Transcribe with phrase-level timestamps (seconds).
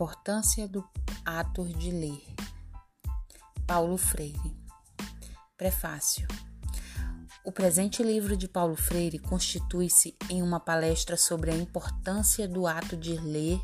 [0.00, 0.82] importância do
[1.26, 2.24] ato de ler.
[3.66, 4.56] Paulo Freire.
[5.58, 6.26] Prefácio.
[7.42, 12.98] O presente livro de Paulo Freire constitui-se em uma palestra sobre a importância do ato
[12.98, 13.58] de ler,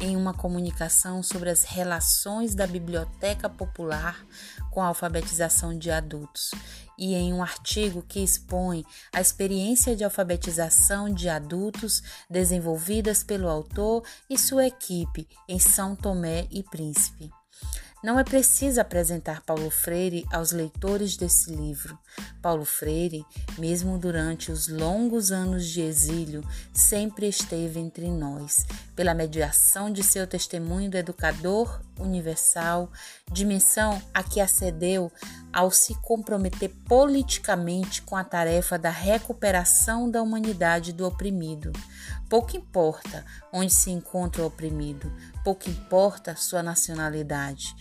[0.00, 4.24] em uma comunicação sobre as relações da biblioteca popular
[4.70, 6.52] com a alfabetização de adultos,
[6.96, 14.04] e em um artigo que expõe a experiência de alfabetização de adultos desenvolvidas pelo autor
[14.30, 17.30] e sua equipe em São Tomé e Príncipe.
[18.02, 21.98] Não é preciso apresentar Paulo Freire aos leitores desse livro.
[22.40, 23.26] Paulo Freire,
[23.58, 30.28] mesmo durante os longos anos de exílio, sempre esteve entre nós, pela mediação de seu
[30.28, 32.88] testemunho do educador universal,
[33.32, 35.10] dimensão a que acedeu
[35.52, 41.72] ao se comprometer politicamente com a tarefa da recuperação da humanidade do oprimido.
[42.28, 45.10] Pouco importa onde se encontra o oprimido,
[45.42, 47.74] pouco importa sua nacionalidade.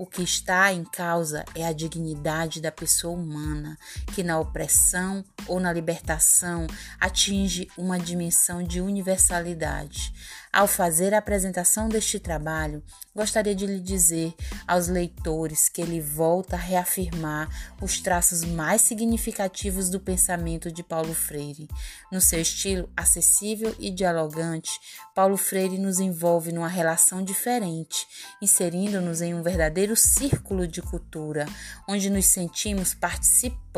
[0.00, 3.76] O que está em causa é a dignidade da pessoa humana,
[4.14, 6.68] que na opressão ou na libertação
[7.00, 10.14] atinge uma dimensão de universalidade.
[10.52, 12.82] Ao fazer a apresentação deste trabalho,
[13.14, 14.34] gostaria de lhe dizer
[14.66, 17.48] aos leitores que ele volta a reafirmar
[17.82, 21.68] os traços mais significativos do pensamento de Paulo Freire.
[22.10, 24.70] No seu estilo acessível e dialogante,
[25.14, 28.06] Paulo Freire nos envolve numa relação diferente,
[28.40, 31.46] inserindo-nos em um verdadeiro círculo de cultura,
[31.88, 32.94] onde nos sentimos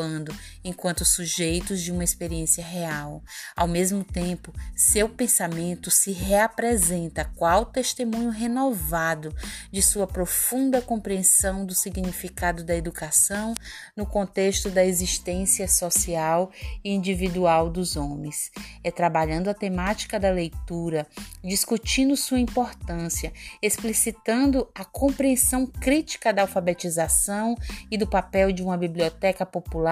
[0.01, 0.35] participando
[0.65, 3.23] enquanto sujeitos de uma experiência real.
[3.57, 9.35] Ao mesmo tempo, seu pensamento se reapresenta qual testemunho renovado
[9.71, 13.55] de sua profunda compreensão do significado da educação
[13.97, 16.51] no contexto da existência social
[16.85, 18.51] e individual dos homens.
[18.85, 21.07] É trabalhando a temática da leitura,
[21.43, 27.55] discutindo sua importância, explicitando a compreensão crítica da alfabetização
[27.91, 29.90] e do papel de uma biblioteca popular,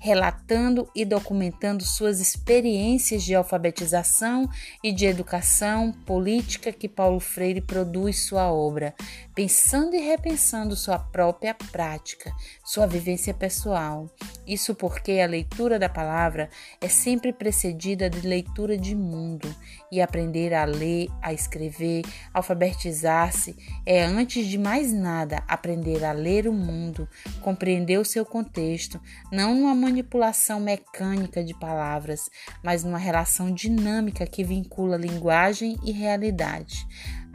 [0.00, 4.48] relatando e documentando suas experiências de alfabetização
[4.82, 8.94] e de educação política que Paulo Freire produz sua obra,
[9.34, 12.32] pensando e repensando sua própria prática,
[12.64, 14.08] sua vivência pessoal.
[14.46, 16.48] Isso porque a leitura da palavra
[16.80, 19.52] é sempre precedida de leitura de mundo
[19.90, 22.02] e aprender a ler, a escrever,
[22.32, 27.08] alfabetizar-se é antes de mais nada aprender a ler o mundo,
[27.40, 29.00] compreender o seu contexto,
[29.36, 32.30] não numa manipulação mecânica de palavras,
[32.64, 36.86] mas numa relação dinâmica que vincula linguagem e realidade.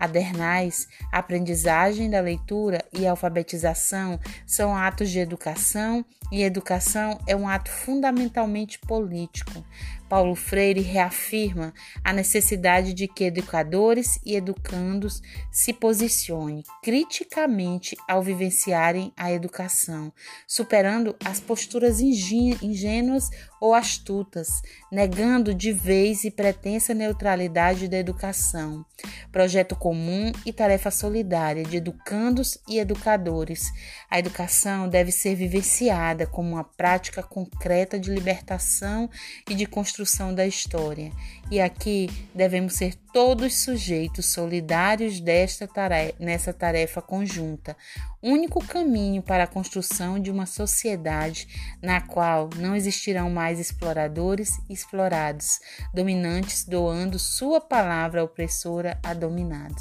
[0.02, 7.70] Adernais, aprendizagem da leitura e alfabetização são atos de educação e educação é um ato
[7.70, 9.64] fundamentalmente político.
[10.12, 11.74] Paulo Freire reafirma
[12.04, 20.12] a necessidade de que educadores e educandos se posicionem criticamente ao vivenciarem a educação,
[20.46, 23.30] superando as posturas ingênuas
[23.62, 24.50] ou astutas,
[24.92, 28.86] negando de vez e pretensa neutralidade da educação.
[29.32, 33.74] Projeto comum e tarefa solidária de educandos e educadores.
[34.10, 39.10] A educação deve ser vivenciada como uma prática concreta de libertação
[39.50, 41.12] e de construção da história.
[41.52, 47.76] E aqui devemos ser todos sujeitos solidários desta tarefa, nessa tarefa conjunta,
[48.24, 54.74] único caminho para a construção de uma sociedade na qual não existirão mais exploradores e
[54.74, 55.60] explorados,
[55.94, 59.81] dominantes doando sua palavra opressora a dominados.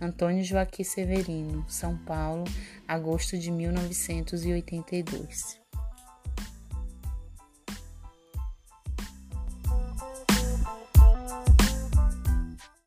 [0.00, 2.44] Antônio Joaquim Severino, São Paulo,
[2.86, 5.61] agosto de 1982.